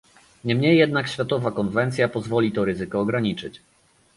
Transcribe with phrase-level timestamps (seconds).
[0.43, 3.61] Niemniej jednak światowa konwencja pozwoli to ryzyko ograniczyć